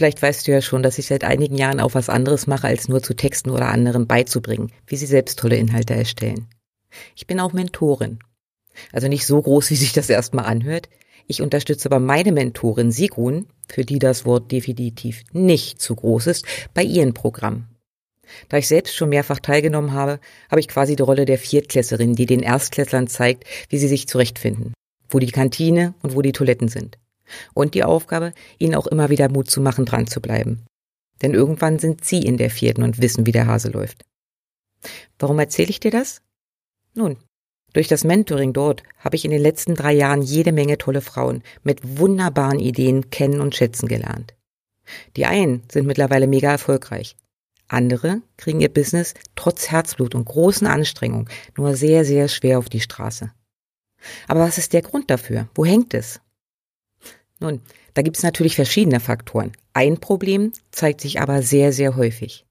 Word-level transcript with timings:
Vielleicht 0.00 0.22
weißt 0.22 0.48
du 0.48 0.52
ja 0.52 0.62
schon, 0.62 0.82
dass 0.82 0.96
ich 0.96 1.08
seit 1.08 1.24
einigen 1.24 1.58
Jahren 1.58 1.78
auch 1.78 1.92
was 1.92 2.08
anderes 2.08 2.46
mache, 2.46 2.66
als 2.66 2.88
nur 2.88 3.02
zu 3.02 3.12
Texten 3.12 3.50
oder 3.50 3.68
anderen 3.68 4.06
beizubringen, 4.06 4.72
wie 4.86 4.96
sie 4.96 5.04
selbst 5.04 5.38
tolle 5.38 5.56
Inhalte 5.56 5.94
erstellen. 5.94 6.46
Ich 7.14 7.26
bin 7.26 7.38
auch 7.38 7.52
Mentorin. 7.52 8.20
Also 8.94 9.08
nicht 9.08 9.26
so 9.26 9.42
groß, 9.42 9.70
wie 9.70 9.76
sich 9.76 9.92
das 9.92 10.08
erstmal 10.08 10.46
anhört. 10.46 10.88
Ich 11.26 11.42
unterstütze 11.42 11.86
aber 11.86 11.98
meine 11.98 12.32
Mentorin 12.32 12.92
Sigrun, 12.92 13.44
für 13.68 13.84
die 13.84 13.98
das 13.98 14.24
Wort 14.24 14.50
definitiv 14.50 15.22
nicht 15.32 15.82
zu 15.82 15.96
groß 15.96 16.28
ist, 16.28 16.46
bei 16.72 16.82
ihren 16.82 17.12
Programmen. 17.12 17.68
Da 18.48 18.56
ich 18.56 18.68
selbst 18.68 18.96
schon 18.96 19.10
mehrfach 19.10 19.40
teilgenommen 19.40 19.92
habe, 19.92 20.18
habe 20.50 20.60
ich 20.60 20.68
quasi 20.68 20.96
die 20.96 21.02
Rolle 21.02 21.26
der 21.26 21.36
Viertklässerin, 21.36 22.14
die 22.14 22.24
den 22.24 22.40
Erstklässlern 22.40 23.06
zeigt, 23.06 23.44
wie 23.68 23.76
sie 23.76 23.88
sich 23.88 24.08
zurechtfinden, 24.08 24.72
wo 25.10 25.18
die 25.18 25.30
Kantine 25.30 25.92
und 26.00 26.14
wo 26.14 26.22
die 26.22 26.32
Toiletten 26.32 26.68
sind. 26.68 26.96
Und 27.54 27.74
die 27.74 27.84
Aufgabe, 27.84 28.32
ihnen 28.58 28.74
auch 28.74 28.86
immer 28.86 29.10
wieder 29.10 29.28
Mut 29.28 29.50
zu 29.50 29.60
machen, 29.60 29.84
dran 29.84 30.06
zu 30.06 30.20
bleiben. 30.20 30.64
Denn 31.22 31.34
irgendwann 31.34 31.78
sind 31.78 32.04
sie 32.04 32.22
in 32.22 32.36
der 32.36 32.50
vierten 32.50 32.82
und 32.82 33.00
wissen, 33.00 33.26
wie 33.26 33.32
der 33.32 33.46
Hase 33.46 33.68
läuft. 33.68 34.04
Warum 35.18 35.38
erzähle 35.38 35.70
ich 35.70 35.80
dir 35.80 35.90
das? 35.90 36.22
Nun, 36.94 37.16
durch 37.72 37.88
das 37.88 38.04
Mentoring 38.04 38.52
dort 38.52 38.82
habe 38.98 39.16
ich 39.16 39.24
in 39.24 39.30
den 39.30 39.42
letzten 39.42 39.74
drei 39.74 39.92
Jahren 39.92 40.22
jede 40.22 40.52
Menge 40.52 40.78
tolle 40.78 41.00
Frauen 41.00 41.42
mit 41.62 41.98
wunderbaren 41.98 42.58
Ideen 42.58 43.10
kennen 43.10 43.40
und 43.40 43.54
schätzen 43.54 43.86
gelernt. 43.86 44.34
Die 45.16 45.26
einen 45.26 45.62
sind 45.70 45.86
mittlerweile 45.86 46.26
mega 46.26 46.50
erfolgreich. 46.50 47.16
Andere 47.68 48.22
kriegen 48.36 48.60
ihr 48.60 48.72
Business 48.72 49.14
trotz 49.36 49.70
Herzblut 49.70 50.16
und 50.16 50.24
großen 50.24 50.66
Anstrengungen 50.66 51.28
nur 51.56 51.76
sehr, 51.76 52.04
sehr 52.04 52.26
schwer 52.26 52.58
auf 52.58 52.68
die 52.68 52.80
Straße. 52.80 53.30
Aber 54.26 54.40
was 54.40 54.58
ist 54.58 54.72
der 54.72 54.82
Grund 54.82 55.10
dafür? 55.10 55.48
Wo 55.54 55.64
hängt 55.64 55.94
es? 55.94 56.20
Nun, 57.40 57.62
da 57.94 58.02
gibt 58.02 58.18
es 58.18 58.22
natürlich 58.22 58.54
verschiedene 58.54 59.00
Faktoren. 59.00 59.52
Ein 59.72 59.98
Problem 59.98 60.52
zeigt 60.70 61.00
sich 61.00 61.20
aber 61.20 61.42
sehr, 61.42 61.72
sehr 61.72 61.96
häufig. 61.96 62.46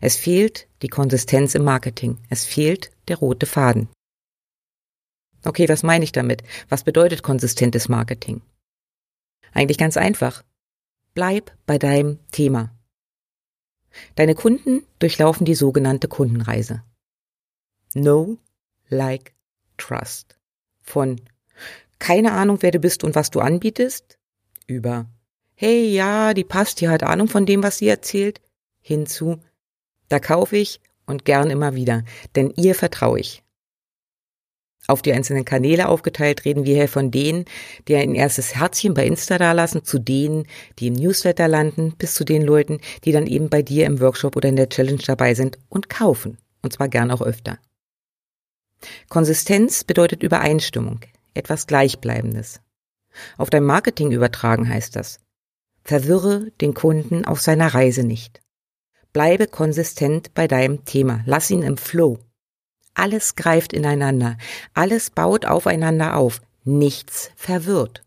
Es 0.00 0.16
fehlt 0.16 0.68
die 0.82 0.88
Konsistenz 0.88 1.54
im 1.54 1.64
Marketing. 1.64 2.18
Es 2.28 2.44
fehlt 2.44 2.90
der 3.08 3.16
rote 3.16 3.46
Faden. 3.46 3.88
Okay, 5.44 5.68
was 5.68 5.82
meine 5.82 6.04
ich 6.04 6.12
damit? 6.12 6.42
Was 6.68 6.84
bedeutet 6.84 7.22
konsistentes 7.22 7.88
Marketing? 7.88 8.42
Eigentlich 9.52 9.78
ganz 9.78 9.96
einfach. 9.96 10.44
Bleib 11.14 11.56
bei 11.66 11.78
deinem 11.78 12.18
Thema. 12.30 12.74
Deine 14.16 14.34
Kunden 14.34 14.84
durchlaufen 14.98 15.46
die 15.46 15.54
sogenannte 15.54 16.08
Kundenreise. 16.08 16.82
Know, 17.92 18.36
like, 18.88 19.32
trust. 19.78 20.36
Von 20.82 21.20
keine 21.98 22.32
Ahnung, 22.32 22.58
wer 22.60 22.70
du 22.70 22.78
bist 22.78 23.04
und 23.04 23.14
was 23.14 23.30
du 23.30 23.40
anbietest, 23.40 24.15
über 24.66 25.06
Hey, 25.54 25.88
ja, 25.88 26.34
die 26.34 26.44
passt, 26.44 26.80
die 26.80 26.88
hat 26.88 27.02
Ahnung 27.02 27.28
von 27.28 27.46
dem, 27.46 27.62
was 27.62 27.78
sie 27.78 27.88
erzählt, 27.88 28.42
hinzu 28.82 29.38
Da 30.08 30.18
kaufe 30.18 30.56
ich 30.56 30.80
und 31.06 31.24
gern 31.24 31.50
immer 31.50 31.74
wieder, 31.74 32.04
denn 32.34 32.52
ihr 32.56 32.74
vertraue 32.74 33.20
ich. 33.20 33.42
Auf 34.88 35.02
die 35.02 35.12
einzelnen 35.12 35.44
Kanäle 35.44 35.88
aufgeteilt 35.88 36.44
reden 36.44 36.64
wir 36.64 36.76
hier 36.76 36.88
von 36.88 37.10
denen, 37.10 37.44
die 37.88 37.96
ein 37.96 38.14
erstes 38.14 38.54
Herzchen 38.54 38.94
bei 38.94 39.06
Insta 39.06 39.38
dalassen, 39.38 39.84
zu 39.84 39.98
denen, 39.98 40.46
die 40.78 40.88
im 40.88 40.94
Newsletter 40.94 41.48
landen, 41.48 41.94
bis 41.96 42.14
zu 42.14 42.24
den 42.24 42.42
Leuten, 42.42 42.80
die 43.04 43.12
dann 43.12 43.26
eben 43.26 43.48
bei 43.48 43.62
dir 43.62 43.86
im 43.86 44.00
Workshop 44.00 44.36
oder 44.36 44.48
in 44.48 44.56
der 44.56 44.68
Challenge 44.68 45.02
dabei 45.04 45.34
sind 45.34 45.58
und 45.68 45.88
kaufen. 45.88 46.38
Und 46.62 46.72
zwar 46.72 46.88
gern 46.88 47.10
auch 47.10 47.22
öfter. 47.22 47.58
Konsistenz 49.08 49.84
bedeutet 49.84 50.22
Übereinstimmung, 50.22 51.00
etwas 51.34 51.66
Gleichbleibendes. 51.66 52.60
Auf 53.36 53.50
dein 53.50 53.64
Marketing 53.64 54.12
übertragen 54.12 54.68
heißt 54.68 54.96
das. 54.96 55.20
Verwirre 55.82 56.50
den 56.60 56.74
Kunden 56.74 57.24
auf 57.24 57.40
seiner 57.40 57.74
Reise 57.74 58.02
nicht. 58.02 58.40
Bleibe 59.12 59.46
konsistent 59.46 60.34
bei 60.34 60.48
deinem 60.48 60.84
Thema. 60.84 61.22
Lass 61.26 61.50
ihn 61.50 61.62
im 61.62 61.76
Flow. 61.76 62.18
Alles 62.94 63.36
greift 63.36 63.72
ineinander. 63.72 64.36
Alles 64.74 65.10
baut 65.10 65.46
aufeinander 65.46 66.16
auf. 66.16 66.40
Nichts 66.64 67.30
verwirrt. 67.36 68.02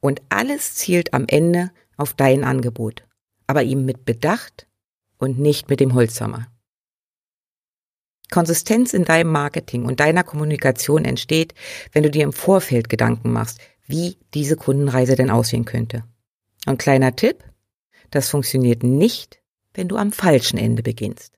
Und 0.00 0.22
alles 0.28 0.74
zielt 0.74 1.12
am 1.12 1.24
Ende 1.26 1.70
auf 1.96 2.14
dein 2.14 2.44
Angebot. 2.44 3.04
Aber 3.46 3.62
ihm 3.62 3.84
mit 3.84 4.04
Bedacht 4.04 4.66
und 5.18 5.38
nicht 5.38 5.68
mit 5.68 5.80
dem 5.80 5.94
Holzhammer. 5.94 6.46
Konsistenz 8.30 8.94
in 8.94 9.04
deinem 9.04 9.30
Marketing 9.30 9.84
und 9.84 10.00
deiner 10.00 10.24
Kommunikation 10.24 11.04
entsteht, 11.04 11.54
wenn 11.92 12.02
du 12.02 12.10
dir 12.10 12.24
im 12.24 12.32
Vorfeld 12.32 12.88
Gedanken 12.88 13.32
machst, 13.32 13.60
wie 13.86 14.16
diese 14.34 14.56
Kundenreise 14.56 15.16
denn 15.16 15.30
aussehen 15.30 15.64
könnte. 15.64 16.04
Und 16.66 16.78
kleiner 16.78 17.14
Tipp, 17.14 17.44
das 18.10 18.28
funktioniert 18.28 18.82
nicht, 18.82 19.42
wenn 19.74 19.88
du 19.88 19.96
am 19.96 20.12
falschen 20.12 20.58
Ende 20.58 20.82
beginnst. 20.82 21.34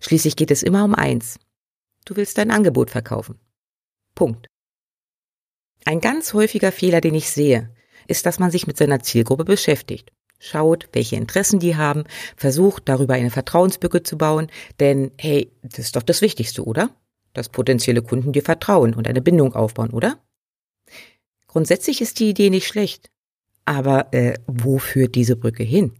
Schließlich 0.00 0.36
geht 0.36 0.50
es 0.50 0.62
immer 0.62 0.84
um 0.84 0.94
eins. 0.94 1.38
Du 2.04 2.16
willst 2.16 2.38
dein 2.38 2.50
Angebot 2.50 2.90
verkaufen. 2.90 3.38
Punkt. 4.14 4.46
Ein 5.84 6.00
ganz 6.00 6.32
häufiger 6.32 6.72
Fehler, 6.72 7.00
den 7.00 7.14
ich 7.14 7.30
sehe, 7.30 7.74
ist, 8.06 8.26
dass 8.26 8.38
man 8.38 8.50
sich 8.50 8.66
mit 8.66 8.76
seiner 8.76 9.00
Zielgruppe 9.00 9.44
beschäftigt. 9.44 10.10
Schaut, 10.38 10.88
welche 10.92 11.16
Interessen 11.16 11.60
die 11.60 11.76
haben, 11.76 12.04
versucht 12.36 12.88
darüber 12.88 13.14
eine 13.14 13.30
Vertrauensbücke 13.30 14.02
zu 14.02 14.16
bauen, 14.16 14.50
denn 14.78 15.12
hey, 15.18 15.52
das 15.62 15.80
ist 15.80 15.96
doch 15.96 16.02
das 16.02 16.22
Wichtigste, 16.22 16.64
oder? 16.64 16.96
Dass 17.34 17.50
potenzielle 17.50 18.02
Kunden 18.02 18.32
dir 18.32 18.42
vertrauen 18.42 18.94
und 18.94 19.06
eine 19.06 19.20
Bindung 19.20 19.54
aufbauen, 19.54 19.90
oder? 19.90 20.18
Grundsätzlich 21.50 22.00
ist 22.00 22.20
die 22.20 22.30
Idee 22.30 22.48
nicht 22.48 22.68
schlecht. 22.68 23.10
Aber 23.64 24.14
äh, 24.14 24.34
wo 24.46 24.78
führt 24.78 25.16
diese 25.16 25.34
Brücke 25.34 25.64
hin? 25.64 25.94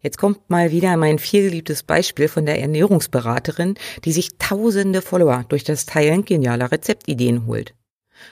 Jetzt 0.00 0.16
kommt 0.16 0.48
mal 0.48 0.70
wieder 0.70 0.96
mein 0.96 1.18
vielgeliebtes 1.18 1.82
Beispiel 1.82 2.28
von 2.28 2.46
der 2.46 2.58
Ernährungsberaterin, 2.62 3.74
die 4.06 4.12
sich 4.12 4.38
tausende 4.38 5.02
Follower 5.02 5.44
durch 5.50 5.64
das 5.64 5.84
Teilen 5.84 6.24
genialer 6.24 6.72
Rezeptideen 6.72 7.44
holt. 7.46 7.74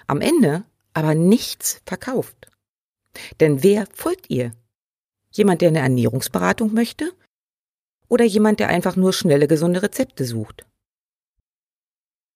Am 0.06 0.22
Ende 0.22 0.64
aber 0.94 1.14
nichts 1.14 1.82
verkauft. 1.84 2.48
Denn 3.41 3.62
wer 3.62 3.86
folgt 3.92 4.30
ihr? 4.30 4.52
Jemand, 5.32 5.60
der 5.60 5.68
eine 5.68 5.80
Ernährungsberatung 5.80 6.72
möchte? 6.72 7.12
Oder 8.08 8.24
jemand, 8.24 8.58
der 8.58 8.68
einfach 8.68 8.96
nur 8.96 9.12
schnelle, 9.12 9.48
gesunde 9.48 9.82
Rezepte 9.82 10.24
sucht? 10.24 10.64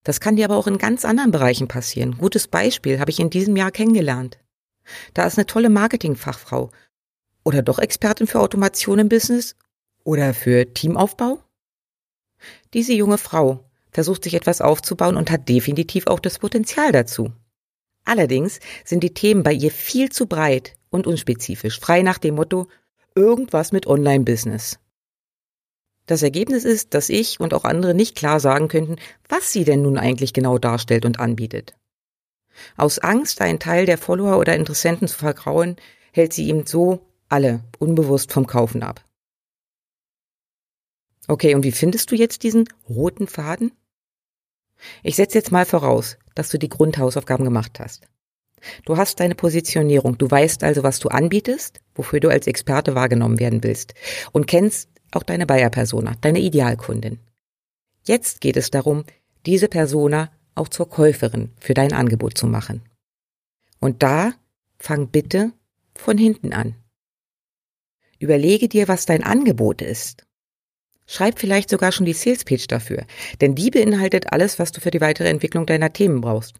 Das 0.06 0.20
kann 0.20 0.36
dir 0.36 0.44
aber 0.44 0.56
auch 0.56 0.68
in 0.68 0.78
ganz 0.78 1.04
anderen 1.04 1.32
Bereichen 1.32 1.66
passieren. 1.66 2.16
Gutes 2.16 2.46
Beispiel 2.46 3.00
habe 3.00 3.10
ich 3.10 3.18
in 3.18 3.28
diesem 3.28 3.56
Jahr 3.56 3.72
kennengelernt. 3.72 4.38
Da 5.14 5.26
ist 5.26 5.36
eine 5.36 5.46
tolle 5.46 5.68
Marketingfachfrau 5.68 6.70
oder 7.42 7.60
doch 7.60 7.80
Expertin 7.80 8.28
für 8.28 8.38
Automation 8.38 9.00
im 9.00 9.08
Business 9.08 9.56
oder 10.04 10.32
für 10.32 10.72
Teamaufbau. 10.72 11.40
Diese 12.72 12.92
junge 12.92 13.18
Frau 13.18 13.68
versucht 13.90 14.22
sich 14.22 14.34
etwas 14.34 14.60
aufzubauen 14.60 15.16
und 15.16 15.28
hat 15.28 15.48
definitiv 15.48 16.06
auch 16.06 16.20
das 16.20 16.38
Potenzial 16.38 16.92
dazu. 16.92 17.32
Allerdings 18.04 18.60
sind 18.84 19.02
die 19.02 19.12
Themen 19.12 19.42
bei 19.42 19.54
ihr 19.54 19.72
viel 19.72 20.12
zu 20.12 20.26
breit 20.26 20.76
und 20.88 21.08
unspezifisch, 21.08 21.80
frei 21.80 22.02
nach 22.02 22.18
dem 22.18 22.36
Motto 22.36 22.68
irgendwas 23.16 23.72
mit 23.72 23.88
Online-Business. 23.88 24.78
Das 26.06 26.22
Ergebnis 26.22 26.64
ist, 26.64 26.94
dass 26.94 27.08
ich 27.08 27.40
und 27.40 27.52
auch 27.52 27.64
andere 27.64 27.94
nicht 27.94 28.16
klar 28.16 28.40
sagen 28.40 28.68
könnten, 28.68 28.96
was 29.28 29.52
sie 29.52 29.64
denn 29.64 29.82
nun 29.82 29.98
eigentlich 29.98 30.32
genau 30.32 30.58
darstellt 30.58 31.04
und 31.04 31.18
anbietet. 31.18 31.74
Aus 32.76 32.98
Angst, 32.98 33.40
einen 33.40 33.58
Teil 33.58 33.86
der 33.86 33.98
Follower 33.98 34.38
oder 34.38 34.54
Interessenten 34.54 35.08
zu 35.08 35.18
vergrauen, 35.18 35.76
hält 36.12 36.32
sie 36.32 36.48
ihm 36.48 36.64
so 36.66 37.00
alle 37.28 37.60
unbewusst 37.78 38.32
vom 38.32 38.46
Kaufen 38.46 38.82
ab. 38.82 39.04
Okay, 41.28 41.54
und 41.54 41.64
wie 41.64 41.72
findest 41.72 42.10
du 42.12 42.14
jetzt 42.14 42.44
diesen 42.44 42.68
roten 42.88 43.26
Faden? 43.26 43.72
Ich 45.02 45.16
setze 45.16 45.38
jetzt 45.38 45.50
mal 45.50 45.66
voraus, 45.66 46.18
dass 46.34 46.50
du 46.50 46.58
die 46.58 46.68
Grundhausaufgaben 46.68 47.44
gemacht 47.44 47.80
hast. 47.80 48.08
Du 48.84 48.96
hast 48.96 49.20
deine 49.20 49.34
Positionierung, 49.34 50.18
du 50.18 50.30
weißt 50.30 50.62
also, 50.62 50.82
was 50.82 50.98
du 50.98 51.08
anbietest, 51.08 51.80
wofür 51.94 52.20
du 52.20 52.28
als 52.28 52.46
Experte 52.46 52.94
wahrgenommen 52.94 53.38
werden 53.38 53.62
willst 53.62 53.94
und 54.32 54.46
kennst 54.46 54.88
auch 55.12 55.22
deine 55.22 55.46
Buyer-Persona, 55.46 56.14
deine 56.20 56.40
Idealkundin. 56.40 57.18
Jetzt 58.04 58.40
geht 58.40 58.56
es 58.56 58.70
darum, 58.70 59.04
diese 59.46 59.68
Persona 59.68 60.30
auch 60.54 60.68
zur 60.68 60.88
Käuferin 60.88 61.52
für 61.60 61.74
dein 61.74 61.92
Angebot 61.92 62.36
zu 62.36 62.46
machen. 62.46 62.82
Und 63.80 64.02
da 64.02 64.32
fang 64.78 65.08
bitte 65.08 65.52
von 65.94 66.18
hinten 66.18 66.52
an. 66.52 66.74
Überlege 68.18 68.68
dir, 68.68 68.88
was 68.88 69.06
dein 69.06 69.22
Angebot 69.22 69.82
ist. 69.82 70.26
Schreib 71.06 71.38
vielleicht 71.38 71.70
sogar 71.70 71.92
schon 71.92 72.06
die 72.06 72.14
Sales 72.14 72.44
Page 72.44 72.66
dafür, 72.66 73.06
denn 73.40 73.54
die 73.54 73.70
beinhaltet 73.70 74.32
alles, 74.32 74.58
was 74.58 74.72
du 74.72 74.80
für 74.80 74.90
die 74.90 75.00
weitere 75.00 75.28
Entwicklung 75.28 75.66
deiner 75.66 75.92
Themen 75.92 76.20
brauchst. 76.20 76.56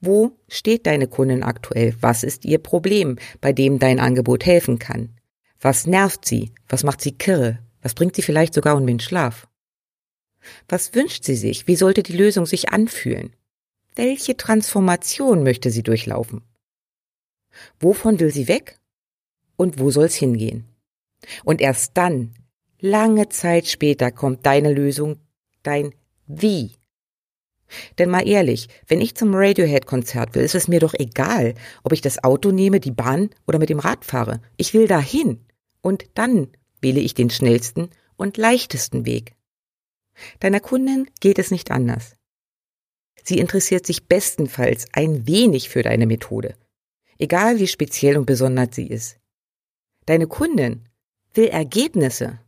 Wo 0.00 0.38
steht 0.48 0.86
deine 0.86 1.08
Kundin 1.08 1.42
aktuell? 1.42 1.94
Was 2.00 2.22
ist 2.22 2.44
ihr 2.44 2.58
Problem, 2.58 3.16
bei 3.40 3.52
dem 3.52 3.78
dein 3.78 4.00
Angebot 4.00 4.46
helfen 4.46 4.78
kann? 4.78 5.19
Was 5.60 5.86
nervt 5.86 6.24
sie? 6.24 6.52
Was 6.68 6.84
macht 6.84 7.00
sie 7.00 7.12
kirre? 7.12 7.58
Was 7.82 7.94
bringt 7.94 8.16
sie 8.16 8.22
vielleicht 8.22 8.54
sogar 8.54 8.76
um 8.76 8.86
den 8.86 9.00
Schlaf? 9.00 9.46
Was 10.68 10.94
wünscht 10.94 11.24
sie 11.24 11.36
sich? 11.36 11.66
Wie 11.66 11.76
sollte 11.76 12.02
die 12.02 12.16
Lösung 12.16 12.46
sich 12.46 12.70
anfühlen? 12.70 13.36
Welche 13.94 14.36
Transformation 14.36 15.42
möchte 15.42 15.70
sie 15.70 15.82
durchlaufen? 15.82 16.42
Wovon 17.78 18.20
will 18.20 18.32
sie 18.32 18.48
weg? 18.48 18.78
Und 19.56 19.78
wo 19.78 19.90
soll's 19.90 20.14
hingehen? 20.14 20.64
Und 21.44 21.60
erst 21.60 21.96
dann, 21.96 22.32
lange 22.80 23.28
Zeit 23.28 23.66
später, 23.66 24.10
kommt 24.10 24.46
deine 24.46 24.72
Lösung, 24.72 25.20
dein 25.62 25.94
Wie. 26.26 26.76
Denn 27.98 28.08
mal 28.08 28.26
ehrlich, 28.26 28.68
wenn 28.86 29.00
ich 29.00 29.14
zum 29.14 29.34
Radiohead-Konzert 29.34 30.34
will, 30.34 30.42
ist 30.42 30.54
es 30.54 30.68
mir 30.68 30.80
doch 30.80 30.94
egal, 30.94 31.54
ob 31.84 31.92
ich 31.92 32.00
das 32.00 32.24
Auto 32.24 32.50
nehme, 32.50 32.80
die 32.80 32.90
Bahn 32.90 33.30
oder 33.46 33.58
mit 33.58 33.68
dem 33.68 33.78
Rad 33.78 34.04
fahre. 34.04 34.40
Ich 34.56 34.74
will 34.74 34.88
dahin. 34.88 35.44
Und 35.82 36.06
dann 36.14 36.48
wähle 36.80 37.00
ich 37.00 37.14
den 37.14 37.30
schnellsten 37.30 37.90
und 38.16 38.36
leichtesten 38.36 39.06
Weg. 39.06 39.34
Deiner 40.40 40.60
Kundin 40.60 41.08
geht 41.20 41.38
es 41.38 41.50
nicht 41.50 41.70
anders. 41.70 42.16
Sie 43.22 43.38
interessiert 43.38 43.86
sich 43.86 44.06
bestenfalls 44.06 44.86
ein 44.92 45.26
wenig 45.26 45.68
für 45.68 45.82
deine 45.82 46.06
Methode, 46.06 46.56
egal 47.18 47.58
wie 47.58 47.66
speziell 47.66 48.16
und 48.16 48.26
besonders 48.26 48.74
sie 48.74 48.86
ist. 48.86 49.18
Deine 50.06 50.26
Kundin 50.26 50.88
will 51.34 51.48
Ergebnisse. 51.48 52.40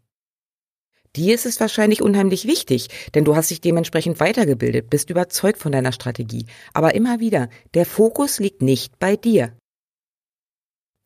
Dir 1.14 1.34
ist 1.34 1.44
es 1.44 1.60
wahrscheinlich 1.60 2.00
unheimlich 2.00 2.46
wichtig, 2.46 2.88
denn 3.14 3.24
du 3.24 3.36
hast 3.36 3.50
dich 3.50 3.60
dementsprechend 3.60 4.18
weitergebildet, 4.18 4.88
bist 4.88 5.10
überzeugt 5.10 5.58
von 5.58 5.70
deiner 5.70 5.92
Strategie. 5.92 6.46
Aber 6.72 6.94
immer 6.94 7.20
wieder, 7.20 7.50
der 7.74 7.84
Fokus 7.84 8.38
liegt 8.38 8.62
nicht 8.62 8.98
bei 8.98 9.16
dir. 9.16 9.54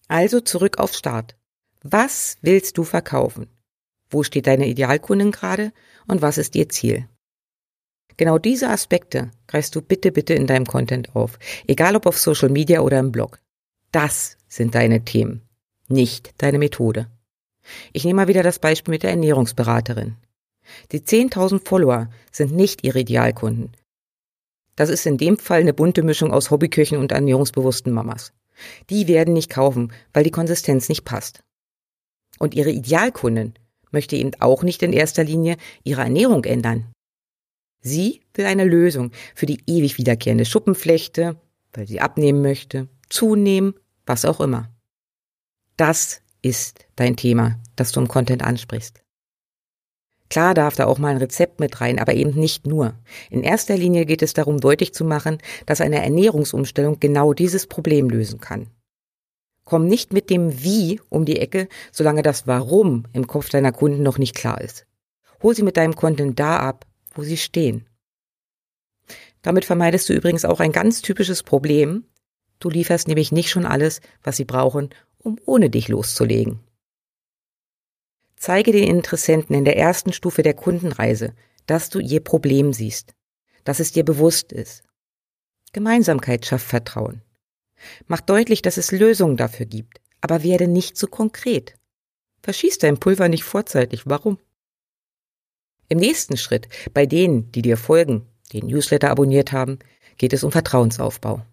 Also 0.07 0.41
zurück 0.41 0.79
auf 0.79 0.95
Start. 0.95 1.37
Was 1.89 2.37
willst 2.43 2.79
du 2.79 2.83
verkaufen? 2.83 3.47
Wo 4.11 4.25
steht 4.25 4.49
deine 4.49 4.67
Idealkundin 4.67 5.31
gerade 5.31 5.73
und 6.09 6.21
was 6.21 6.37
ist 6.37 6.57
ihr 6.57 6.69
Ziel? 6.69 7.09
Genau 8.17 8.39
diese 8.39 8.71
Aspekte 8.71 9.31
greifst 9.47 9.77
du 9.77 9.83
bitte, 9.83 10.11
bitte 10.11 10.35
in 10.35 10.49
deinem 10.49 10.67
Content 10.67 11.15
auf, 11.15 11.39
egal 11.69 11.95
ob 11.95 12.07
auf 12.07 12.19
Social 12.19 12.49
Media 12.49 12.81
oder 12.81 12.99
im 12.99 13.13
Blog. 13.13 13.39
Das 13.93 14.37
sind 14.49 14.75
deine 14.75 15.05
Themen, 15.05 15.43
nicht 15.87 16.35
deine 16.39 16.59
Methode. 16.59 17.07
Ich 17.93 18.05
nehme 18.05 18.17
mal 18.17 18.29
wieder 18.29 18.43
das 18.43 18.59
Beispiel 18.59 18.91
mit 18.91 19.05
der 19.05 19.11
Ernährungsberaterin. 19.11 20.17
Die 20.91 21.03
10.000 21.03 21.69
Follower 21.69 22.11
sind 22.33 22.51
nicht 22.51 22.83
ihre 22.83 22.99
Idealkunden. 22.99 23.77
Das 24.75 24.91
ist 24.91 25.07
in 25.07 25.19
dem 25.19 25.39
Fall 25.39 25.61
eine 25.61 25.73
bunte 25.73 26.03
Mischung 26.03 26.33
aus 26.33 26.51
Hobbyköchen 26.51 26.99
und 26.99 27.13
ernährungsbewussten 27.13 27.93
Mamas. 27.93 28.33
Die 28.91 29.07
werden 29.07 29.35
nicht 29.35 29.51
kaufen, 29.51 29.93
weil 30.13 30.25
die 30.25 30.33
Konsistenz 30.33 30.89
nicht 30.89 31.05
passt. 31.05 31.45
Und 32.39 32.55
ihre 32.55 32.71
Idealkundin 32.71 33.55
möchte 33.91 34.17
eben 34.17 34.33
auch 34.41 34.63
nicht 34.63 34.83
in 34.83 34.93
erster 34.93 35.25
Linie 35.25 35.57
ihre 35.85 36.03
Ernährung 36.03 36.45
ändern. 36.45 36.87
Sie 37.81 38.21
will 38.35 38.47
eine 38.47 38.65
Lösung 38.65 39.13
für 39.35 39.47
die 39.47 39.63
ewig 39.67 39.99
wiederkehrende 39.99 40.45
Schuppenflechte, 40.45 41.37
weil 41.73 41.87
sie 41.87 42.01
abnehmen 42.01 42.43
möchte, 42.43 42.89
zunehmen, 43.09 43.75
was 44.07 44.25
auch 44.25 44.41
immer. 44.41 44.71
Das 45.77 46.23
ist 46.43 46.87
dein 46.97 47.17
Thema, 47.17 47.61
das 47.77 47.93
du 47.93 48.01
im 48.01 48.09
Content 48.09 48.43
ansprichst. 48.43 49.03
Klar 50.29 50.55
darf 50.55 50.75
da 50.75 50.87
auch 50.87 50.99
mal 50.99 51.11
ein 51.11 51.19
Rezept 51.19 51.61
mit 51.61 51.81
rein, 51.81 51.99
aber 51.99 52.15
eben 52.15 52.31
nicht 52.31 52.67
nur. 52.67 52.95
In 53.31 53.43
erster 53.43 53.77
Linie 53.77 54.07
geht 54.07 54.23
es 54.23 54.35
darum, 54.35 54.59
deutlich 54.59 54.93
zu 54.93 55.05
machen, 55.05 55.39
dass 55.67 55.81
eine 55.81 56.03
Ernährungsumstellung 56.03 56.99
genau 56.99 57.33
dieses 57.33 57.67
Problem 57.67 58.11
lösen 58.11 58.41
kann. 58.41 58.67
Komm 59.67 59.89
nicht 59.89 60.13
mit 60.13 60.31
dem 60.31 60.63
Wie 60.63 61.01
um 61.09 61.25
die 61.25 61.41
Ecke, 61.41 61.69
solange 61.91 62.23
das 62.23 62.47
Warum 62.47 63.05
im 63.13 63.27
Kopf 63.27 63.49
deiner 63.49 63.73
Kunden 63.73 64.05
noch 64.05 64.17
nicht 64.17 64.37
klar 64.37 64.61
ist. 64.61 64.87
Hol 65.43 65.57
sie 65.57 65.65
mit 65.65 65.77
deinem 65.77 65.97
Content 65.97 66.39
da 66.39 66.61
ab, 66.61 66.87
wo 67.13 67.25
sie 67.25 67.37
stehen. 67.37 67.85
Damit 69.43 69.65
vermeidest 69.65 70.09
du 70.09 70.13
übrigens 70.13 70.45
auch 70.45 70.61
ein 70.61 70.71
ganz 70.71 71.03
typisches 71.03 71.43
Problem. 71.43 72.05
Du 72.61 72.71
lieferst 72.71 73.09
nämlich 73.09 73.33
nicht 73.33 73.51
schon 73.51 73.67
alles, 73.67 74.01
was 74.23 74.37
sie 74.37 74.45
brauchen, 74.45 74.91
um 75.19 75.37
ohne 75.45 75.69
dich 75.69 75.89
loszulegen. 75.89 76.61
Zeige 78.37 78.71
den 78.71 78.85
Interessenten 78.85 79.57
in 79.57 79.65
der 79.65 79.77
ersten 79.77 80.13
Stufe 80.13 80.45
der 80.45 80.55
Kundenreise, 80.55 81.35
dass 81.67 81.91
du 81.91 81.99
ihr 81.99 82.21
Problem 82.21 82.73
siehst, 82.73 83.15
dass 83.65 83.81
es 83.81 83.91
dir 83.91 84.05
bewusst 84.05 84.53
ist. 84.53 84.85
Gemeinsamkeit 85.73 86.47
schafft 86.47 86.67
Vertrauen. 86.67 87.23
Mach 88.07 88.21
deutlich, 88.21 88.63
dass 88.63 88.77
es 88.77 88.93
Lösungen 88.93 89.37
dafür 89.37 89.67
gibt, 89.67 90.01
aber 90.21 90.43
werde 90.43 90.69
nicht 90.69 90.97
zu 90.97 91.07
konkret. 91.07 91.75
Verschieß 92.43 92.79
dein 92.79 92.99
Pulver 92.99 93.29
nicht 93.29 93.45
vorzeitig. 93.45 94.03
Warum? 94.07 94.39
Im 95.89 95.99
nächsten 95.99 96.37
Schritt, 96.37 96.69
bei 96.95 97.07
denen, 97.07 97.51
die 97.53 97.63
dir 97.63 97.77
folgen, 97.77 98.27
den 98.53 98.67
Newsletter 98.67 99.11
abonniert 99.11 99.53
haben, 99.53 99.79
geht 100.19 100.33
es 100.33 100.45
um 100.45 100.53
Vertrauensaufbau. 100.53 101.45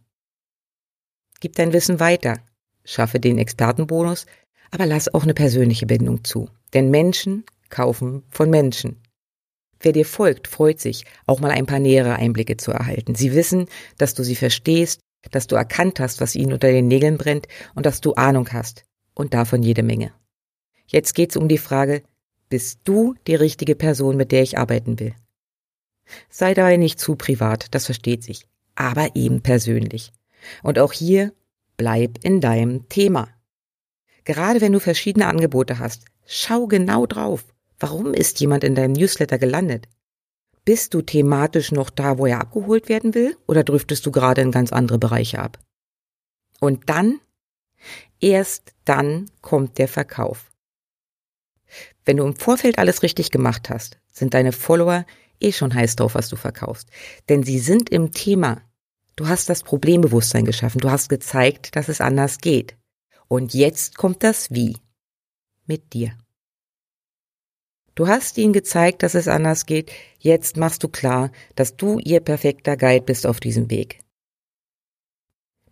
Gib 1.39 1.55
dein 1.55 1.73
Wissen 1.73 1.99
weiter, 1.99 2.39
schaffe 2.85 3.19
den 3.19 3.37
Expertenbonus, 3.37 4.25
aber 4.71 4.85
lass 4.85 5.13
auch 5.13 5.23
eine 5.23 5.33
persönliche 5.33 5.85
Bindung 5.85 6.23
zu. 6.23 6.49
Denn 6.73 6.89
Menschen 6.89 7.43
kaufen 7.69 8.23
von 8.29 8.49
Menschen. 8.49 9.01
Wer 9.79 9.91
dir 9.91 10.05
folgt, 10.05 10.47
freut 10.47 10.79
sich, 10.79 11.05
auch 11.25 11.41
mal 11.41 11.51
ein 11.51 11.65
paar 11.65 11.79
nähere 11.79 12.15
Einblicke 12.15 12.57
zu 12.57 12.71
erhalten. 12.71 13.15
Sie 13.15 13.33
wissen, 13.33 13.67
dass 13.97 14.13
du 14.13 14.23
sie 14.23 14.35
verstehst, 14.35 15.01
dass 15.31 15.47
du 15.47 15.55
erkannt 15.55 15.99
hast, 15.99 16.21
was 16.21 16.35
ihnen 16.35 16.53
unter 16.53 16.69
den 16.69 16.87
Nägeln 16.87 17.17
brennt 17.17 17.47
und 17.75 17.85
dass 17.85 18.01
du 18.01 18.13
Ahnung 18.13 18.49
hast. 18.51 18.83
Und 19.13 19.33
davon 19.33 19.61
jede 19.61 19.83
Menge. 19.83 20.11
Jetzt 20.87 21.13
geht's 21.13 21.37
um 21.37 21.47
die 21.47 21.57
Frage, 21.57 22.03
bist 22.49 22.81
du 22.83 23.15
die 23.27 23.35
richtige 23.35 23.75
Person, 23.75 24.17
mit 24.17 24.31
der 24.31 24.41
ich 24.41 24.57
arbeiten 24.57 24.99
will? 24.99 25.13
Sei 26.29 26.53
dabei 26.53 26.77
nicht 26.77 26.99
zu 26.99 27.15
privat, 27.15 27.67
das 27.71 27.85
versteht 27.85 28.23
sich, 28.23 28.47
aber 28.75 29.15
eben 29.15 29.41
persönlich. 29.41 30.11
Und 30.61 30.79
auch 30.79 30.93
hier 30.93 31.33
bleib 31.77 32.19
in 32.23 32.41
deinem 32.41 32.89
Thema. 32.89 33.29
Gerade 34.23 34.61
wenn 34.61 34.71
du 34.71 34.79
verschiedene 34.79 35.27
Angebote 35.27 35.79
hast, 35.79 36.05
schau 36.25 36.67
genau 36.67 37.05
drauf. 37.05 37.45
Warum 37.79 38.13
ist 38.13 38.39
jemand 38.39 38.63
in 38.63 38.75
deinem 38.75 38.93
Newsletter 38.93 39.37
gelandet? 39.37 39.87
Bist 40.65 40.93
du 40.93 41.01
thematisch 41.01 41.71
noch 41.71 41.89
da, 41.89 42.17
wo 42.17 42.25
er 42.25 42.39
abgeholt 42.39 42.87
werden 42.87 43.13
will, 43.13 43.35
oder 43.47 43.63
drüftest 43.63 44.05
du 44.05 44.11
gerade 44.11 44.41
in 44.41 44.51
ganz 44.51 44.71
andere 44.71 44.97
Bereiche 44.97 45.39
ab? 45.39 45.59
Und 46.59 46.89
dann, 46.89 47.19
erst 48.21 48.73
dann 48.85 49.29
kommt 49.41 49.77
der 49.77 49.89
Verkauf. 49.89 50.51
Wenn 52.05 52.17
du 52.17 52.25
im 52.25 52.35
Vorfeld 52.35 52.77
alles 52.77 53.03
richtig 53.03 53.31
gemacht 53.31 53.69
hast, 53.69 53.99
sind 54.11 54.33
deine 54.33 54.53
Follower 54.53 55.05
eh 55.39 55.51
schon 55.51 55.73
heiß 55.73 55.97
drauf, 55.97 56.15
was 56.15 56.29
du 56.29 56.35
verkaufst. 56.35 56.89
Denn 57.27 57.43
sie 57.43 57.59
sind 57.59 57.89
im 57.89 58.11
Thema. 58.11 58.61
Du 59.15 59.27
hast 59.27 59.49
das 59.49 59.63
Problembewusstsein 59.63 60.45
geschaffen. 60.45 60.79
Du 60.79 60.89
hast 60.89 61.09
gezeigt, 61.09 61.75
dass 61.75 61.89
es 61.89 62.01
anders 62.01 62.39
geht. 62.39 62.77
Und 63.27 63.53
jetzt 63.53 63.97
kommt 63.97 64.23
das 64.23 64.51
Wie. 64.51 64.77
Mit 65.65 65.93
dir. 65.93 66.17
Du 67.95 68.07
hast 68.07 68.37
ihnen 68.37 68.53
gezeigt, 68.53 69.03
dass 69.03 69.13
es 69.13 69.27
anders 69.27 69.65
geht. 69.65 69.91
Jetzt 70.17 70.57
machst 70.57 70.83
du 70.83 70.87
klar, 70.87 71.31
dass 71.55 71.77
du 71.77 71.99
ihr 71.99 72.19
perfekter 72.19 72.75
Guide 72.75 73.05
bist 73.05 73.27
auf 73.27 73.39
diesem 73.39 73.69
Weg. 73.69 73.99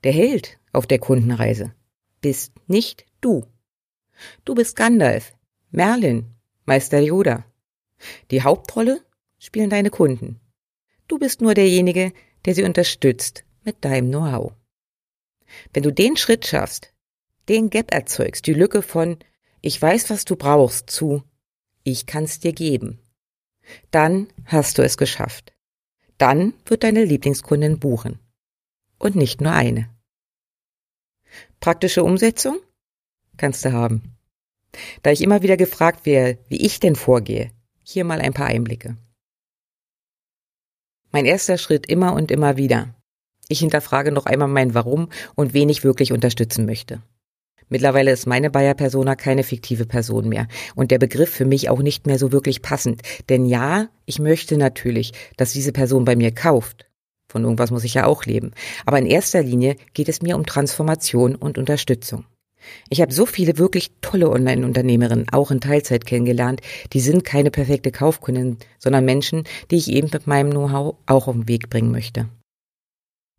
Der 0.03 0.11
Held 0.11 0.59
auf 0.71 0.85
der 0.85 0.99
Kundenreise 0.99 1.73
bist 2.21 2.53
nicht 2.67 3.05
du. 3.21 3.45
Du 4.45 4.53
bist 4.53 4.75
Gandalf, 4.75 5.33
Merlin, 5.71 6.35
Meister 6.65 6.99
Yoda. 6.99 7.45
Die 8.29 8.43
Hauptrolle 8.43 9.03
spielen 9.39 9.69
deine 9.69 9.89
Kunden. 9.89 10.39
Du 11.07 11.17
bist 11.17 11.41
nur 11.41 11.55
derjenige, 11.55 12.13
der 12.45 12.55
sie 12.55 12.63
unterstützt 12.63 13.43
mit 13.63 13.83
deinem 13.83 14.09
Know-how. 14.09 14.53
Wenn 15.73 15.83
du 15.83 15.91
den 15.91 16.17
Schritt 16.17 16.45
schaffst, 16.45 16.93
den 17.49 17.69
Gap 17.69 17.91
erzeugst, 17.91 18.45
die 18.47 18.53
Lücke 18.53 18.81
von 18.81 19.17
ich 19.61 19.79
weiß, 19.79 20.09
was 20.09 20.25
du 20.25 20.35
brauchst 20.35 20.89
zu 20.89 21.23
ich 21.83 22.05
kann's 22.05 22.39
dir 22.39 22.53
geben. 22.53 23.00
Dann 23.91 24.27
hast 24.45 24.77
du 24.77 24.83
es 24.83 24.97
geschafft. 24.97 25.53
Dann 26.17 26.53
wird 26.65 26.83
deine 26.83 27.03
Lieblingskundin 27.03 27.79
buchen. 27.79 28.19
Und 28.97 29.15
nicht 29.15 29.41
nur 29.41 29.53
eine. 29.53 29.89
Praktische 31.59 32.03
Umsetzung? 32.03 32.59
Kannst 33.38 33.65
du 33.65 33.71
haben. 33.71 34.15
Da 35.03 35.11
ich 35.11 35.21
immer 35.21 35.41
wieder 35.41 35.57
gefragt 35.57 36.05
werde, 36.05 36.39
wie 36.47 36.61
ich 36.65 36.79
denn 36.79 36.95
vorgehe, 36.95 37.51
hier 37.83 38.05
mal 38.05 38.21
ein 38.21 38.33
paar 38.33 38.47
Einblicke. 38.47 38.97
Mein 41.11 41.25
erster 41.25 41.57
Schritt 41.57 41.88
immer 41.88 42.13
und 42.13 42.31
immer 42.31 42.57
wieder. 42.57 42.95
Ich 43.50 43.59
hinterfrage 43.59 44.11
noch 44.11 44.27
einmal 44.27 44.47
mein 44.47 44.73
Warum 44.73 45.09
und 45.35 45.53
wen 45.53 45.67
ich 45.67 45.83
wirklich 45.83 46.13
unterstützen 46.13 46.65
möchte. 46.65 47.01
Mittlerweile 47.71 48.11
ist 48.11 48.27
meine 48.27 48.49
Bayer 48.51 48.73
Persona 48.73 49.15
keine 49.15 49.43
fiktive 49.43 49.85
Person 49.85 50.27
mehr 50.27 50.47
und 50.75 50.91
der 50.91 50.99
Begriff 50.99 51.29
für 51.29 51.45
mich 51.45 51.69
auch 51.69 51.81
nicht 51.81 52.05
mehr 52.05 52.19
so 52.19 52.33
wirklich 52.33 52.61
passend. 52.61 53.01
Denn 53.29 53.45
ja, 53.45 53.87
ich 54.05 54.19
möchte 54.19 54.57
natürlich, 54.57 55.13
dass 55.37 55.53
diese 55.53 55.71
Person 55.71 56.03
bei 56.03 56.17
mir 56.17 56.31
kauft. 56.31 56.85
Von 57.29 57.43
irgendwas 57.43 57.71
muss 57.71 57.85
ich 57.85 57.93
ja 57.93 58.07
auch 58.07 58.25
leben. 58.25 58.51
Aber 58.85 58.99
in 58.99 59.05
erster 59.05 59.41
Linie 59.41 59.77
geht 59.93 60.09
es 60.09 60.21
mir 60.21 60.35
um 60.35 60.45
Transformation 60.45 61.33
und 61.33 61.57
Unterstützung. 61.57 62.25
Ich 62.89 62.99
habe 62.99 63.13
so 63.13 63.25
viele 63.25 63.57
wirklich 63.57 63.91
tolle 64.01 64.29
Online-Unternehmerinnen 64.29 65.29
auch 65.31 65.49
in 65.49 65.61
Teilzeit 65.61 66.05
kennengelernt. 66.05 66.59
Die 66.91 66.99
sind 66.99 67.23
keine 67.23 67.51
perfekte 67.51 67.91
Kaufkundin, 67.91 68.57
sondern 68.79 69.05
Menschen, 69.05 69.45
die 69.71 69.77
ich 69.77 69.89
eben 69.89 70.09
mit 70.11 70.27
meinem 70.27 70.51
Know-how 70.51 70.97
auch 71.05 71.29
auf 71.29 71.35
den 71.35 71.47
Weg 71.47 71.69
bringen 71.69 71.91
möchte. 71.91 72.27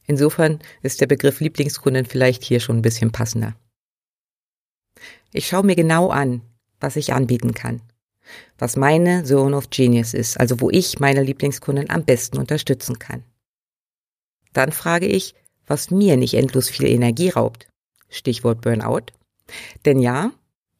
Insofern 0.06 0.60
ist 0.80 1.02
der 1.02 1.06
Begriff 1.06 1.40
Lieblingskundin 1.40 2.06
vielleicht 2.06 2.44
hier 2.44 2.60
schon 2.60 2.78
ein 2.78 2.82
bisschen 2.82 3.12
passender. 3.12 3.54
Ich 5.32 5.48
schaue 5.48 5.64
mir 5.64 5.76
genau 5.76 6.10
an, 6.10 6.42
was 6.80 6.96
ich 6.96 7.12
anbieten 7.12 7.54
kann. 7.54 7.80
Was 8.58 8.76
meine 8.76 9.24
Zone 9.24 9.56
of 9.56 9.70
Genius 9.70 10.14
ist, 10.14 10.38
also 10.38 10.60
wo 10.60 10.70
ich 10.70 11.00
meine 11.00 11.22
Lieblingskunden 11.22 11.90
am 11.90 12.04
besten 12.04 12.38
unterstützen 12.38 12.98
kann. 12.98 13.24
Dann 14.52 14.72
frage 14.72 15.06
ich, 15.06 15.34
was 15.66 15.90
mir 15.90 16.16
nicht 16.16 16.34
endlos 16.34 16.68
viel 16.68 16.86
Energie 16.86 17.30
raubt. 17.30 17.68
Stichwort 18.08 18.60
Burnout. 18.60 19.06
Denn 19.84 19.98
ja, 19.98 20.32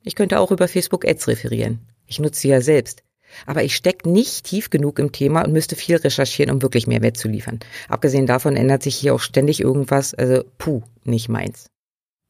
ich 0.03 0.15
könnte 0.15 0.39
auch 0.39 0.51
über 0.51 0.69
Facebook 0.69 1.07
Ads 1.07 1.29
referieren. 1.29 1.81
Ich 2.07 2.21
nutze 2.21 2.41
sie 2.41 2.49
ja 2.49 2.61
selbst. 2.61 3.03
Aber 3.47 3.65
ich 3.65 3.75
stecke 3.75 4.11
nicht 4.11 4.45
tief 4.45 4.69
genug 4.69 4.99
im 4.99 5.13
Thema 5.13 5.43
und 5.43 5.53
müsste 5.53 5.77
viel 5.77 5.97
recherchieren, 5.97 6.53
um 6.53 6.61
wirklich 6.61 6.87
Mehrwert 6.87 7.17
zu 7.17 7.29
liefern. 7.29 7.61
Abgesehen 7.89 8.27
davon 8.27 8.57
ändert 8.57 8.83
sich 8.83 8.97
hier 8.97 9.15
auch 9.15 9.21
ständig 9.21 9.61
irgendwas, 9.61 10.13
also 10.13 10.45
puh, 10.59 10.83
nicht 11.05 11.31
meins. 11.31 11.71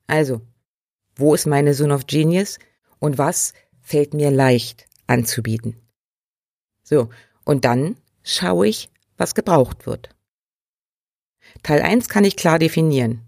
Also, 0.06 0.40
wo 1.16 1.34
ist 1.34 1.46
meine 1.46 1.74
Zone 1.74 1.94
of 1.94 2.06
Genius 2.06 2.58
und 2.98 3.18
was 3.18 3.52
fällt 3.80 4.14
mir 4.14 4.30
leicht 4.30 4.86
anzubieten? 5.06 5.76
So, 6.82 7.10
und 7.44 7.64
dann 7.64 7.96
schaue 8.22 8.68
ich, 8.68 8.90
was 9.16 9.34
gebraucht 9.34 9.86
wird. 9.86 10.14
Teil 11.62 11.82
1 11.82 12.08
kann 12.08 12.24
ich 12.24 12.36
klar 12.36 12.58
definieren. 12.58 13.22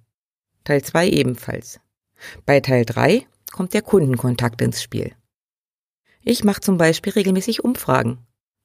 Teil 0.65 0.83
2 0.83 1.09
ebenfalls. 1.09 1.81
Bei 2.47 2.61
Teil 2.61 2.85
3 2.85 3.27
kommt 3.53 3.75
der 3.75 3.83
Kundenkontakt 3.83 4.63
ins 4.63 4.83
Spiel. 4.83 5.15
Ich 6.23 6.43
mache 6.43 6.61
zum 6.61 6.79
Beispiel 6.79 7.13
regelmäßig 7.13 7.63
Umfragen 7.63 8.19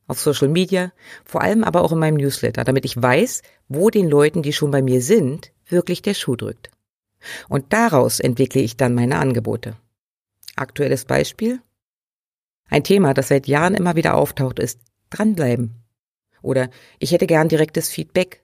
auf 0.07 0.19
Social 0.19 0.47
Media, 0.47 0.91
vor 1.23 1.41
allem 1.41 1.63
aber 1.63 1.83
auch 1.83 1.91
in 1.91 1.99
meinem 1.99 2.15
Newsletter, 2.15 2.63
damit 2.63 2.83
ich 2.83 2.99
weiß, 2.99 3.43
wo 3.67 3.89
den 3.89 4.09
Leuten, 4.09 4.41
die 4.41 4.53
schon 4.53 4.71
bei 4.71 4.81
mir 4.81 5.01
sind, 5.01 5.51
wirklich 5.67 6.01
der 6.01 6.15
Schuh 6.15 6.35
drückt. 6.35 6.71
Und 7.47 7.73
daraus 7.73 8.19
entwickle 8.19 8.61
ich 8.61 8.77
dann 8.77 8.95
meine 8.95 9.17
Angebote. 9.17 9.75
Aktuelles 10.55 11.05
Beispiel? 11.05 11.61
Ein 12.69 12.83
Thema, 12.83 13.13
das 13.13 13.29
seit 13.29 13.47
Jahren 13.47 13.75
immer 13.75 13.95
wieder 13.95 14.15
auftaucht, 14.15 14.59
ist 14.59 14.79
dranbleiben. 15.09 15.75
Oder 16.41 16.69
ich 16.99 17.11
hätte 17.11 17.27
gern 17.27 17.49
direktes 17.49 17.89
Feedback. 17.89 18.43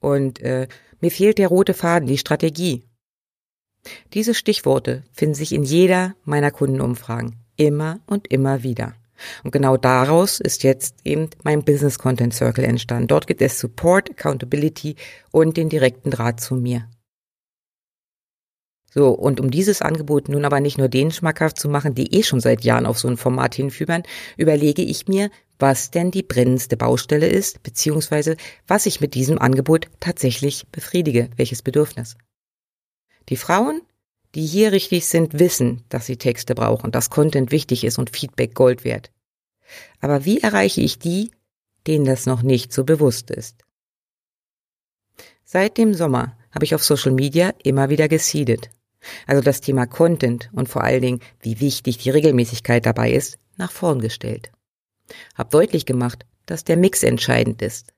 Und 0.00 0.40
äh, 0.40 0.68
mir 1.00 1.10
fehlt 1.10 1.38
der 1.38 1.48
rote 1.48 1.74
Faden, 1.74 2.08
die 2.08 2.18
Strategie. 2.18 2.84
Diese 4.14 4.34
Stichworte 4.34 5.04
finden 5.12 5.34
sich 5.34 5.52
in 5.52 5.62
jeder 5.62 6.14
meiner 6.24 6.50
Kundenumfragen 6.50 7.36
immer 7.56 8.00
und 8.06 8.28
immer 8.28 8.62
wieder. 8.62 8.94
Und 9.42 9.50
genau 9.50 9.76
daraus 9.76 10.40
ist 10.40 10.62
jetzt 10.62 10.96
eben 11.04 11.28
mein 11.42 11.64
Business 11.64 11.98
Content 11.98 12.34
Circle 12.34 12.64
entstanden. 12.64 13.08
Dort 13.08 13.26
gibt 13.26 13.42
es 13.42 13.58
Support, 13.58 14.10
Accountability 14.10 14.96
und 15.32 15.56
den 15.56 15.68
direkten 15.68 16.10
Draht 16.10 16.40
zu 16.40 16.54
mir. 16.54 16.88
So, 18.90 19.10
und 19.10 19.38
um 19.38 19.50
dieses 19.50 19.82
Angebot 19.82 20.28
nun 20.28 20.44
aber 20.44 20.60
nicht 20.60 20.78
nur 20.78 20.88
denen 20.88 21.10
schmackhaft 21.10 21.58
zu 21.58 21.68
machen, 21.68 21.94
die 21.94 22.14
eh 22.14 22.22
schon 22.22 22.40
seit 22.40 22.64
Jahren 22.64 22.86
auf 22.86 22.98
so 22.98 23.08
ein 23.08 23.18
Format 23.18 23.54
hinfübern, 23.54 24.02
überlege 24.36 24.82
ich 24.82 25.08
mir, 25.08 25.30
was 25.58 25.90
denn 25.90 26.10
die 26.10 26.22
brennendste 26.22 26.76
Baustelle 26.76 27.28
ist, 27.28 27.62
beziehungsweise 27.62 28.36
was 28.66 28.86
ich 28.86 29.00
mit 29.00 29.14
diesem 29.14 29.38
Angebot 29.38 29.88
tatsächlich 30.00 30.66
befriedige, 30.68 31.28
welches 31.36 31.62
Bedürfnis. 31.62 32.16
Die 33.28 33.36
Frauen, 33.36 33.82
die 34.34 34.46
hier 34.46 34.72
richtig 34.72 35.06
sind, 35.06 35.38
wissen, 35.38 35.84
dass 35.90 36.06
sie 36.06 36.16
Texte 36.16 36.54
brauchen, 36.54 36.90
dass 36.90 37.10
Content 37.10 37.50
wichtig 37.50 37.84
ist 37.84 37.98
und 37.98 38.16
Feedback 38.16 38.54
Gold 38.54 38.84
wert. 38.84 39.10
Aber 40.00 40.24
wie 40.24 40.40
erreiche 40.40 40.80
ich 40.80 40.98
die, 40.98 41.30
denen 41.86 42.06
das 42.06 42.24
noch 42.24 42.42
nicht 42.42 42.72
so 42.72 42.84
bewusst 42.84 43.30
ist? 43.30 43.64
Seit 45.44 45.76
dem 45.76 45.92
Sommer 45.92 46.36
habe 46.52 46.64
ich 46.64 46.74
auf 46.74 46.84
Social 46.84 47.12
Media 47.12 47.52
immer 47.62 47.90
wieder 47.90 48.08
gesiedet. 48.08 48.70
Also 49.26 49.42
das 49.42 49.60
Thema 49.60 49.86
Content 49.86 50.50
und 50.52 50.68
vor 50.68 50.82
allen 50.82 51.02
Dingen, 51.02 51.20
wie 51.40 51.60
wichtig 51.60 51.98
die 51.98 52.10
Regelmäßigkeit 52.10 52.84
dabei 52.84 53.12
ist, 53.12 53.38
nach 53.56 53.70
vorn 53.70 54.00
gestellt. 54.00 54.50
Hab 55.34 55.50
deutlich 55.50 55.86
gemacht, 55.86 56.26
dass 56.46 56.64
der 56.64 56.76
Mix 56.76 57.02
entscheidend 57.02 57.62
ist. 57.62 57.92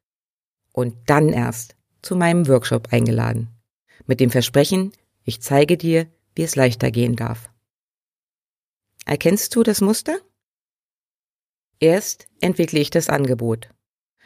Und 0.73 0.95
dann 1.07 1.30
erst 1.30 1.76
zu 2.02 2.16
meinem 2.16 2.49
Workshop 2.49 2.92
eingeladen. 2.92 3.49
Mit 4.07 4.21
dem 4.21 4.30
Versprechen, 4.30 4.92
ich 5.25 5.40
zeige 5.40 5.76
dir, 5.76 6.07
wie 6.35 6.42
es 6.42 6.57
leichter 6.57 6.90
gehen 6.90 7.16
darf. 7.16 7.50
Erkennst 9.04 9.54
du 9.57 9.62
das 9.62 9.80
Muster? 9.80 10.19
Erst 11.78 12.26
entwickle 12.40 12.78
ich 12.78 12.90
das 12.90 13.09
Angebot. 13.09 13.71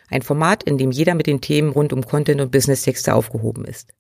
Ein 0.09 0.23
Format, 0.23 0.63
in 0.65 0.77
dem 0.77 0.91
jeder 0.91 1.15
mit 1.15 1.27
den 1.27 1.41
Themen 1.41 1.71
rund 1.71 1.93
um 1.93 2.05
Content 2.05 2.41
und 2.41 2.51
Business-Texte 2.51 3.15
aufgehoben 3.15 3.65
ist. 3.65 3.95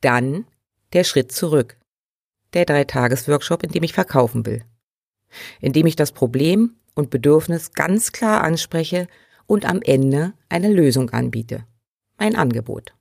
Dann 0.00 0.46
der 0.92 1.04
Schritt 1.04 1.32
zurück. 1.32 1.76
Der 2.52 2.64
Dreitages-Workshop, 2.64 3.62
in 3.62 3.70
dem 3.70 3.82
ich 3.82 3.92
verkaufen 3.92 4.44
will. 4.46 4.64
In 5.60 5.72
dem 5.72 5.86
ich 5.86 5.96
das 5.96 6.12
Problem 6.12 6.76
und 6.94 7.10
Bedürfnis 7.10 7.72
ganz 7.72 8.12
klar 8.12 8.42
anspreche 8.42 9.06
und 9.46 9.64
am 9.64 9.80
Ende 9.82 10.32
eine 10.48 10.72
Lösung 10.72 11.10
anbiete. 11.10 11.64
Mein 12.18 12.34
Angebot. 12.34 12.94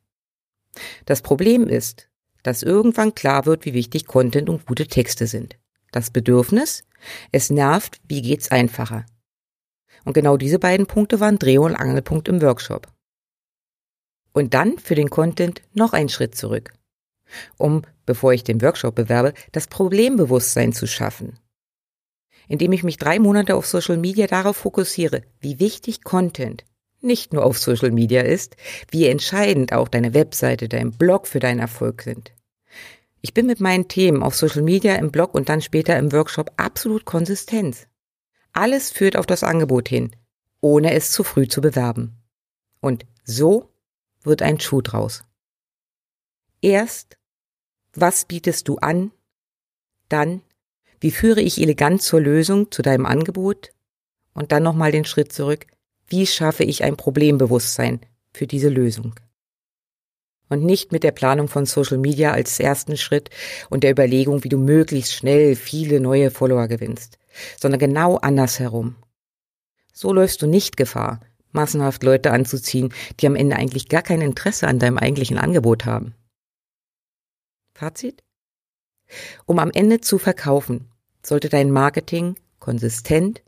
Das 1.06 1.22
Problem 1.22 1.68
ist, 1.68 2.10
dass 2.44 2.64
irgendwann 2.64 3.16
klar 3.16 3.46
wird, 3.46 3.66
wie 3.66 3.74
wichtig 3.74 4.06
Content 4.06 4.50
und 4.50 4.66
gute 4.66 4.88
Texte 4.88 5.28
sind. 5.28 5.58
Das 5.92 6.12
Bedürfnis? 6.12 6.84
Es 7.32 7.50
nervt, 7.50 8.00
wie 8.08 8.22
geht's 8.22 8.52
einfacher? 8.52 9.06
Und 10.06 10.14
genau 10.14 10.38
diese 10.38 10.60
beiden 10.60 10.86
Punkte 10.86 11.20
waren 11.20 11.40
Dreh- 11.40 11.58
und 11.58 11.76
Angelpunkt 11.76 12.28
im 12.28 12.42
Workshop. 12.42 12.88
Und 14.32 14.54
dann 14.54 14.78
für 14.78 14.96
den 14.96 15.10
Content 15.10 15.62
noch 15.74 15.94
einen 15.94 16.10
Schritt 16.10 16.36
zurück 16.36 16.72
um, 17.58 17.84
bevor 18.06 18.34
ich 18.34 18.44
den 18.44 18.62
Workshop 18.62 18.96
bewerbe, 18.96 19.34
das 19.52 19.68
Problembewusstsein 19.68 20.74
zu 20.74 20.88
schaffen. 20.88 21.38
Indem 22.48 22.72
ich 22.72 22.84
mich 22.84 22.98
drei 22.98 23.20
Monate 23.20 23.56
auf 23.56 23.68
Social 23.68 23.98
Media 23.98 24.28
darauf 24.28 24.58
fokussiere, 24.58 25.24
wie 25.40 25.60
wichtig 25.60 26.04
Content 26.04 26.66
nicht 27.02 27.34
nur 27.34 27.46
auf 27.46 27.58
Social 27.58 27.92
Media 27.92 28.22
ist, 28.22 28.56
wie 28.92 29.08
entscheidend 29.08 29.74
auch 29.74 29.88
deine 29.88 30.14
Webseite, 30.14 30.68
dein 30.68 30.92
Blog 30.92 31.28
für 31.28 31.40
deinen 31.40 31.60
Erfolg 31.60 32.02
sind. 32.02 32.34
Ich 33.22 33.34
bin 33.34 33.46
mit 33.46 33.60
meinen 33.60 33.88
Themen 33.88 34.24
auf 34.24 34.36
Social 34.36 34.62
Media, 34.62 34.96
im 34.96 35.12
Blog 35.12 35.36
und 35.36 35.50
dann 35.50 35.62
später 35.62 35.98
im 35.98 36.12
Workshop 36.12 36.52
absolut 36.58 37.06
konsistent. 37.06 37.88
Alles 38.54 38.92
führt 38.92 39.18
auf 39.18 39.26
das 39.26 39.44
Angebot 39.44 39.90
hin, 39.90 40.16
ohne 40.62 40.94
es 40.94 41.12
zu 41.12 41.24
früh 41.24 41.48
zu 41.48 41.62
bewerben. 41.62 42.18
Und 42.80 43.06
so 43.24 43.70
wird 44.24 44.42
ein 44.42 44.60
Schuh 44.60 44.82
draus. 44.82 45.24
Erst 46.62 47.18
was 47.94 48.26
bietest 48.26 48.68
du 48.68 48.78
an? 48.78 49.12
Dann, 50.10 50.42
wie 51.00 51.12
führe 51.12 51.42
ich 51.42 51.62
elegant 51.62 52.02
zur 52.02 52.22
Lösung, 52.22 52.72
zu 52.72 52.82
deinem 52.82 53.06
Angebot? 53.06 53.72
Und 54.34 54.52
dann 54.52 54.64
nochmal 54.64 54.92
den 54.92 55.06
Schritt 55.06 55.34
zurück. 55.34 55.66
Wie 56.08 56.26
schaffe 56.26 56.64
ich 56.64 56.84
ein 56.84 56.98
Problembewusstsein 56.98 58.02
für 58.34 58.48
diese 58.48 58.70
Lösung? 58.70 59.16
Und 60.50 60.64
nicht 60.64 60.92
mit 60.92 61.04
der 61.04 61.12
Planung 61.12 61.48
von 61.48 61.66
Social 61.66 62.00
Media 62.00 62.32
als 62.32 62.60
ersten 62.60 62.98
Schritt 62.98 63.30
und 63.70 63.84
der 63.84 63.92
Überlegung, 63.92 64.44
wie 64.44 64.50
du 64.50 64.58
möglichst 64.58 65.14
schnell 65.14 65.56
viele 65.56 66.00
neue 66.00 66.32
Follower 66.32 66.68
gewinnst, 66.68 67.20
sondern 67.60 67.80
genau 67.80 68.18
andersherum. 68.18 68.96
So 69.94 70.12
läufst 70.12 70.42
du 70.42 70.48
nicht 70.48 70.78
Gefahr, 70.78 71.20
massenhaft 71.52 72.04
Leute 72.04 72.32
anzuziehen, 72.32 72.94
die 73.20 73.28
am 73.28 73.36
Ende 73.36 73.58
eigentlich 73.58 73.90
gar 73.90 74.02
kein 74.02 74.22
Interesse 74.22 74.68
an 74.68 74.80
deinem 74.80 74.98
eigentlichen 74.98 75.38
Angebot 75.38 75.86
haben. 75.86 76.16
Fazit? 77.80 78.24
Um 79.46 79.58
am 79.58 79.72
Ende 79.72 80.02
zu 80.02 80.18
verkaufen, 80.18 80.92
sollte 81.26 81.48
dein 81.48 81.72
Marketing 81.72 82.36
konsistent, 82.60 83.42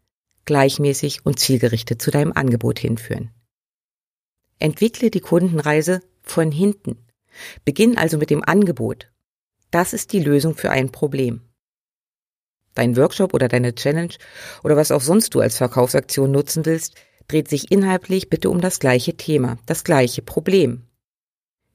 gleichmäßig 0.46 1.26
und 1.26 1.38
zielgerichtet 1.38 2.02
zu 2.02 2.12
deinem 2.12 2.32
Angebot 2.32 2.80
hinführen. 2.80 3.32
Entwickle 4.58 5.12
die 5.12 5.20
Kundenreise 5.20 6.02
von 6.22 6.50
hinten. 6.50 7.06
Beginn 7.66 7.98
also 7.98 8.18
mit 8.18 8.30
dem 8.30 8.42
Angebot. 8.42 9.12
Das 9.70 9.92
ist 9.92 10.14
die 10.14 10.24
Lösung 10.24 10.56
für 10.56 10.72
ein 10.72 10.94
Problem. 10.94 11.42
Dein 12.74 12.96
Workshop 12.96 13.34
oder 13.34 13.50
deine 13.50 13.76
Challenge 13.76 14.16
oder 14.64 14.78
was 14.78 14.92
auch 14.92 15.02
sonst 15.02 15.36
du 15.36 15.42
als 15.42 15.58
Verkaufsaktion 15.58 16.32
nutzen 16.32 16.66
willst, 16.66 16.96
dreht 17.28 17.50
sich 17.50 17.70
inhaltlich 17.70 18.30
bitte 18.30 18.50
um 18.50 18.62
das 18.62 18.80
gleiche 18.80 19.18
Thema, 19.18 19.58
das 19.66 19.84
gleiche 19.84 20.22
Problem. 20.22 20.88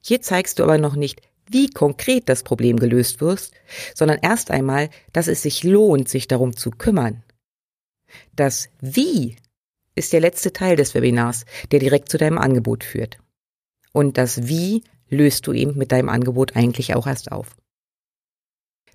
Hier 0.01 0.23
zeigst 0.23 0.57
du 0.57 0.63
aber 0.63 0.79
noch 0.79 0.95
nicht, 0.95 1.21
wie 1.49 1.69
konkret 1.69 2.29
das 2.29 2.43
Problem 2.43 2.77
gelöst 2.77 3.21
wird, 3.21 3.51
sondern 3.93 4.19
erst 4.21 4.51
einmal, 4.51 4.89
dass 5.13 5.27
es 5.27 5.41
sich 5.41 5.63
lohnt, 5.63 6.09
sich 6.09 6.27
darum 6.27 6.55
zu 6.55 6.71
kümmern. 6.71 7.23
Das 8.35 8.69
Wie 8.79 9.35
ist 9.95 10.13
der 10.13 10.21
letzte 10.21 10.53
Teil 10.53 10.75
des 10.75 10.93
Webinars, 10.93 11.45
der 11.71 11.79
direkt 11.79 12.09
zu 12.09 12.17
deinem 12.17 12.37
Angebot 12.37 12.83
führt. 12.83 13.17
Und 13.91 14.17
das 14.17 14.47
Wie 14.47 14.83
löst 15.09 15.47
du 15.47 15.53
eben 15.53 15.77
mit 15.77 15.91
deinem 15.91 16.09
Angebot 16.09 16.55
eigentlich 16.55 16.95
auch 16.95 17.07
erst 17.07 17.31
auf. 17.31 17.55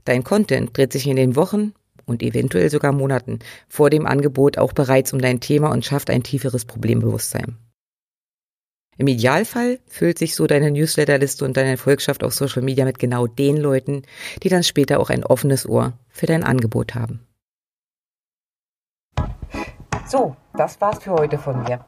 Dein 0.05 0.25
Content 0.25 0.77
dreht 0.77 0.93
sich 0.93 1.07
in 1.07 1.17
den 1.17 1.37
Wochen 1.37 1.75
und 2.05 2.23
eventuell 2.23 2.71
sogar 2.71 2.93
Monaten 2.93 3.39
vor 3.69 3.91
dem 3.91 4.07
Angebot 4.07 4.59
auch 4.59 4.73
bereits 4.73 5.13
um 5.13 5.21
dein 5.21 5.41
Thema 5.41 5.71
und 5.71 5.85
schafft 5.85 6.11
ein 6.11 6.23
tieferes 6.23 6.65
Problembewusstsein. 6.65 7.57
Im 8.99 9.07
Idealfall 9.07 9.79
füllt 9.87 10.19
sich 10.19 10.35
so 10.35 10.47
deine 10.47 10.71
Newsletterliste 10.71 11.45
und 11.45 11.57
deine 11.57 11.71
Erfolgschaft 11.71 12.23
auf 12.23 12.35
Social 12.35 12.63
Media 12.63 12.85
mit 12.85 12.99
genau 12.99 13.27
den 13.27 13.57
Leuten, 13.57 14.03
die 14.43 14.51
dann 14.51 14.63
später 14.63 15.01
auch 15.01 15.09
ein 15.09 15.25
offenes 15.25 15.67
Ohr 15.67 15.95
für 16.09 16.27
dein 16.27 16.45
Angebot 16.45 16.95
haben. 16.95 17.27
So, 20.07 20.37
das 20.55 20.79
war's 20.81 21.03
für 21.03 21.13
heute 21.13 21.39
von 21.39 21.63
mir. 21.63 21.85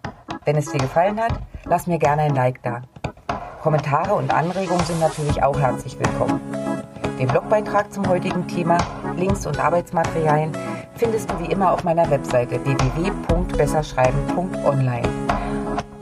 Wenn 0.46 0.56
es 0.56 0.72
dir 0.72 0.78
gefallen 0.78 1.20
hat, 1.20 1.38
lass 1.66 1.86
mir 1.86 1.98
gerne 1.98 2.22
ein 2.22 2.34
Like 2.34 2.62
da. 2.62 2.82
Kommentare 3.60 4.14
und 4.14 4.32
Anregungen 4.32 4.86
sind 4.86 5.00
natürlich 5.00 5.42
auch 5.42 5.58
herzlich 5.58 5.98
willkommen. 5.98 6.40
Den 7.18 7.28
Blogbeitrag 7.28 7.92
zum 7.92 8.08
heutigen 8.08 8.48
Thema, 8.48 8.78
Links 9.16 9.46
und 9.46 9.58
Arbeitsmaterialien 9.58 10.52
findest 10.96 11.30
du 11.30 11.38
wie 11.40 11.52
immer 11.52 11.72
auf 11.72 11.84
meiner 11.84 12.08
Webseite 12.10 12.58
www.besserschreiben.online. 12.64 15.23